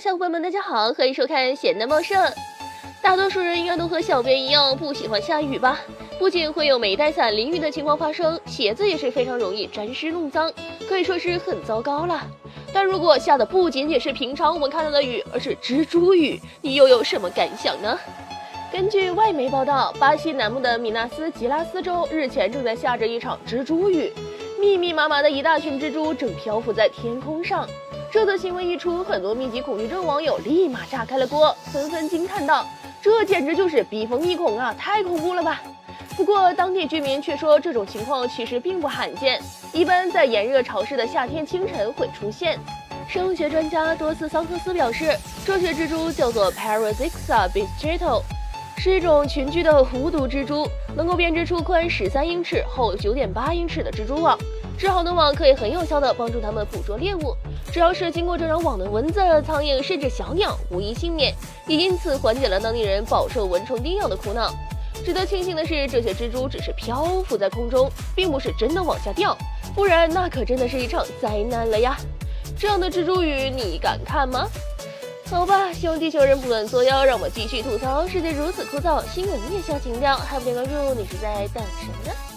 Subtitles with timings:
[0.00, 2.22] 小伙伴们，大家好，欢迎收看闲的茂盛。
[3.00, 5.80] 大多数人应该都和小编一样不喜欢下雨吧？
[6.18, 10.52] 不仅会有没带伞淋雨的情况发生，鞋子也是非常容易沾湿弄脏，
[10.86, 12.22] 可以说是很糟糕了。
[12.74, 17.98] 但如果下的不仅仅是平常我们看到的雨，而是蜘蛛雨，你又有什么感想呢？
[18.70, 24.12] 根据外媒报道，巴西南部的米纳斯吉拉斯州日前正在下着一场蜘蛛雨，
[24.58, 27.68] 密密麻麻的一大群蜘蛛正漂浮在天空上。
[28.10, 32.66] 这则新闻一出，很多密集恐惧症网友立马炸开了锅，纷纷惊叹道
[33.02, 34.74] ：“这简直就是逼疯一恐啊！
[34.78, 35.60] 太恐怖了吧！”
[36.16, 39.38] 不过，当地居民却说，这种情况其实并不罕见，
[39.72, 42.58] 一般在炎热潮湿的夏天清晨会出现。
[43.06, 48.22] 生物学专家多斯桑特斯表示，这些蜘蛛叫做 Parasixa bistrito，
[48.78, 50.66] 是一种群居的无毒蜘蛛，
[50.96, 54.38] 能够编织出宽十三英尺、厚九点八英尺的蜘蛛网。
[54.78, 57.34] 织好的网可以很有效地帮助它们捕捉猎物。
[57.72, 61.34] 只要是经过这张网的蚊子、苍蝇甚至小鸟，无一幸免，
[61.66, 64.52] 也因此缓解了当地人饱受蚊虫叮咬的苦恼。
[65.04, 69.36] 值得庆幸的是，这些蜘蛛只是漂浮在空中，并不是真的往下掉，
[69.74, 71.96] 不然那可真的是一场灾难了呀！
[72.58, 74.48] 这样的蜘蛛雨，你敢看吗？
[75.30, 82.35] 好吧，希望地球人不断作妖，让我继续吐槽世界如此枯燥，新闻也需要情调，还不点关注，你是在等什么呢？